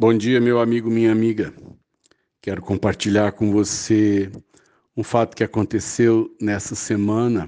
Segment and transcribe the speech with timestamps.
[0.00, 1.52] Bom dia, meu amigo, minha amiga.
[2.40, 4.32] Quero compartilhar com você
[4.96, 7.46] um fato que aconteceu nessa semana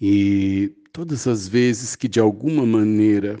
[0.00, 3.38] e todas as vezes que de alguma maneira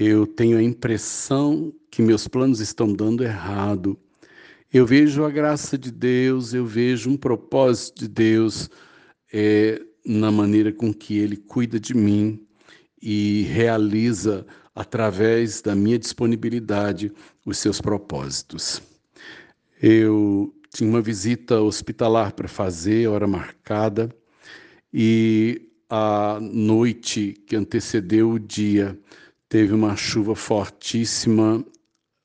[0.00, 3.98] eu tenho a impressão que meus planos estão dando errado,
[4.72, 8.70] eu vejo a graça de Deus, eu vejo um propósito de Deus
[9.30, 12.42] é, na maneira com que Ele cuida de mim
[12.98, 14.46] e realiza
[14.76, 17.10] através da minha disponibilidade
[17.46, 18.82] os seus propósitos.
[19.82, 24.14] Eu tinha uma visita hospitalar para fazer, hora marcada,
[24.92, 28.98] e a noite que antecedeu o dia
[29.48, 31.64] teve uma chuva fortíssima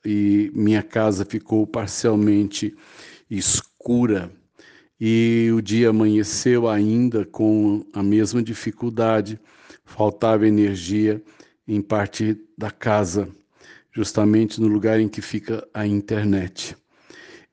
[0.03, 2.75] e minha casa ficou parcialmente
[3.29, 4.29] escura.
[4.99, 9.39] E o dia amanheceu ainda com a mesma dificuldade,
[9.85, 11.21] faltava energia
[11.67, 13.29] em parte da casa,
[13.91, 16.75] justamente no lugar em que fica a internet.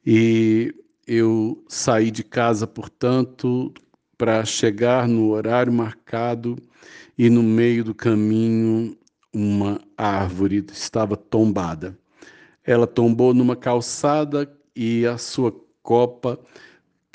[0.05, 0.75] E
[1.07, 3.73] eu saí de casa, portanto,
[4.17, 6.57] para chegar no horário marcado
[7.17, 8.97] e no meio do caminho
[9.33, 11.97] uma árvore estava tombada.
[12.65, 16.39] Ela tombou numa calçada e a sua copa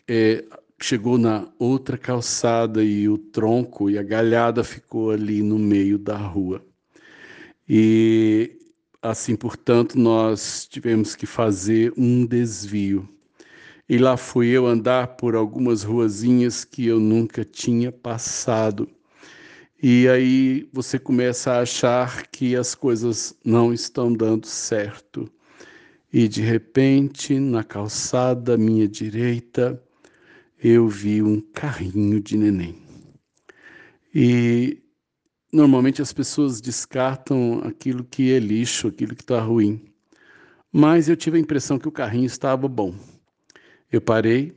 [0.08, 0.44] é,
[0.82, 6.18] chegou na outra calçada e o tronco e a galhada ficou ali no meio da
[6.18, 6.64] rua.
[7.68, 8.58] E
[9.02, 13.08] assim, portanto, nós tivemos que fazer um desvio.
[13.88, 18.90] E lá fui eu andar por algumas ruazinhas que eu nunca tinha passado.
[19.82, 25.30] E aí você começa a achar que as coisas não estão dando certo.
[26.12, 29.82] E de repente, na calçada à minha direita,
[30.64, 32.78] eu vi um carrinho de neném.
[34.16, 34.83] E
[35.54, 39.86] Normalmente as pessoas descartam aquilo que é lixo, aquilo que está ruim.
[40.72, 42.96] Mas eu tive a impressão que o carrinho estava bom.
[43.92, 44.52] Eu parei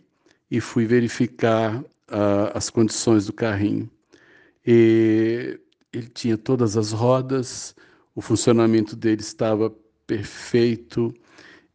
[0.50, 3.90] e fui verificar uh, as condições do carrinho.
[4.67, 5.61] E
[5.92, 7.77] ele tinha todas as rodas,
[8.14, 9.70] o funcionamento dele estava
[10.06, 11.12] perfeito,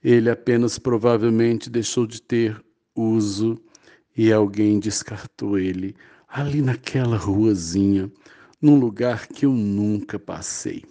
[0.03, 2.59] ele apenas provavelmente deixou de ter
[2.95, 3.61] uso
[4.17, 5.95] e alguém descartou ele
[6.27, 8.11] ali naquela ruazinha
[8.61, 10.83] num lugar que eu nunca passei.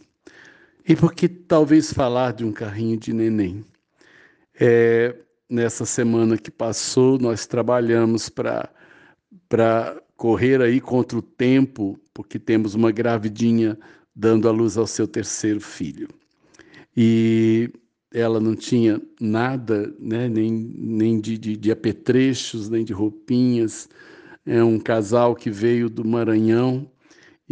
[0.86, 3.64] E porque talvez falar de um carrinho de neném?
[4.58, 5.16] É,
[5.48, 8.68] nessa semana que passou, nós trabalhamos para
[10.16, 13.78] correr aí contra o tempo, porque temos uma gravidinha
[14.14, 16.08] dando à luz ao seu terceiro filho.
[16.96, 17.70] E
[18.12, 23.88] ela não tinha nada, né, nem, nem de, de, de apetrechos, nem de roupinhas.
[24.44, 26.90] É um casal que veio do Maranhão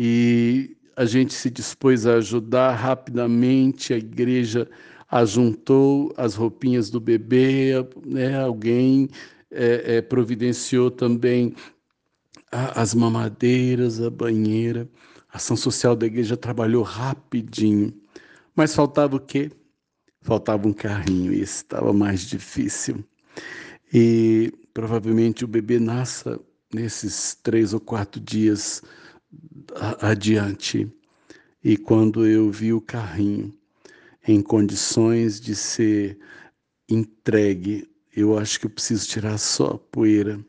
[0.00, 4.70] e a gente se dispôs a ajudar rapidamente, a igreja
[5.10, 7.72] ajuntou as roupinhas do bebê,
[8.06, 8.38] né?
[8.40, 9.08] alguém
[9.50, 11.52] é, é, providenciou também
[12.52, 14.88] a, as mamadeiras, a banheira.
[15.32, 17.92] A ação social da igreja trabalhou rapidinho,
[18.54, 19.50] mas faltava o quê?
[20.20, 23.04] Faltava um carrinho, e estava mais difícil.
[23.92, 26.38] E provavelmente o bebê nasça
[26.72, 28.82] nesses três ou quatro dias
[30.00, 30.90] adiante.
[31.62, 33.52] E quando eu vi o carrinho
[34.26, 36.18] em condições de ser
[36.88, 40.44] entregue, eu acho que eu preciso tirar só a poeira.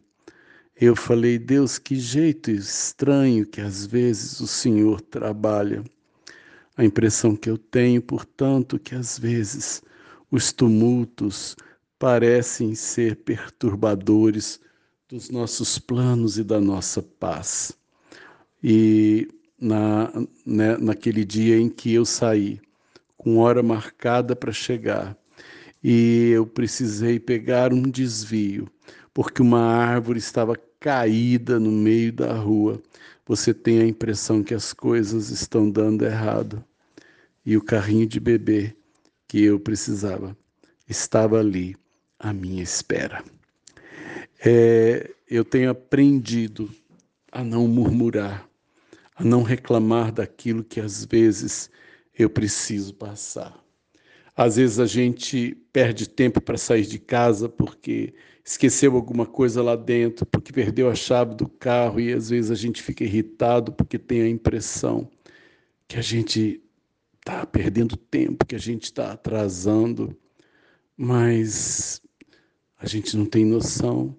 [0.76, 5.84] Eu falei, Deus, que jeito estranho que às vezes o Senhor trabalha.
[6.78, 9.82] A impressão que eu tenho, portanto, que às vezes
[10.32, 11.56] os tumultos
[11.98, 14.62] parecem ser perturbadores
[15.10, 17.79] dos nossos planos e da nossa paz.
[18.64, 19.28] E
[19.60, 20.12] na,
[20.46, 22.60] né, naquele dia em que eu saí,
[23.18, 25.18] com hora marcada para chegar,
[25.84, 28.68] e eu precisei pegar um desvio,
[29.14, 32.82] porque uma árvore estava caída no meio da rua.
[33.26, 36.64] Você tem a impressão que as coisas estão dando errado.
[37.46, 38.76] E o carrinho de bebê
[39.28, 40.36] que eu precisava
[40.88, 41.76] estava ali
[42.18, 43.24] à minha espera.
[44.44, 46.70] É, eu tenho aprendido
[47.32, 48.49] a não murmurar,
[49.20, 51.70] a não reclamar daquilo que às vezes
[52.18, 53.62] eu preciso passar.
[54.36, 58.14] Às vezes a gente perde tempo para sair de casa porque
[58.46, 62.56] esqueceu alguma coisa lá dentro, porque perdeu a chave do carro e às vezes a
[62.56, 65.12] gente fica irritado porque tem a impressão
[65.86, 66.64] que a gente
[67.18, 70.18] está perdendo tempo, que a gente está atrasando,
[70.96, 72.02] mas
[72.78, 74.16] a gente não tem noção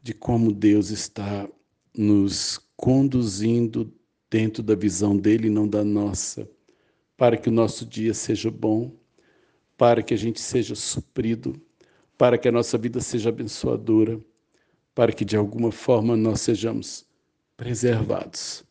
[0.00, 1.48] de como Deus está
[1.96, 3.92] nos conduzindo
[4.36, 6.46] dentro da visão dele e não da nossa,
[7.16, 8.94] para que o nosso dia seja bom,
[9.78, 11.58] para que a gente seja suprido,
[12.18, 14.20] para que a nossa vida seja abençoadora,
[14.94, 17.06] para que de alguma forma nós sejamos
[17.56, 18.62] preservados.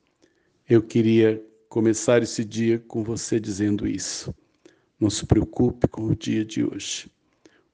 [0.69, 4.35] Eu queria começar esse dia com você dizendo isso.
[4.99, 7.11] Não se preocupe com o dia de hoje.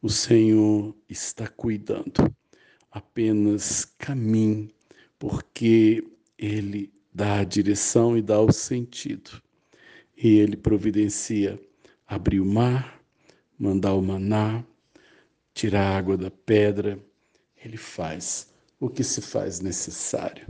[0.02, 2.34] O Senhor está cuidando.
[2.90, 4.74] Apenas caminhe,
[5.20, 6.08] porque
[6.38, 9.42] Ele dá a direção e dá o sentido.
[10.16, 11.60] E Ele providencia
[12.08, 13.02] abrir o mar,
[13.58, 14.64] mandar o maná,
[15.54, 17.00] tirar a água da pedra.
[17.64, 20.48] Ele faz o que se faz necessário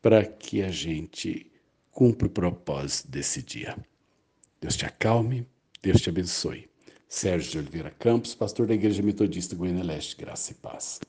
[0.00, 1.50] para que a gente
[1.90, 3.76] cumpra o propósito desse dia.
[4.60, 5.46] Deus te acalme,
[5.82, 6.68] Deus te abençoe.
[7.08, 11.00] Sérgio de Oliveira Campos, pastor da Igreja Metodista Goiânia Leste, graça e paz.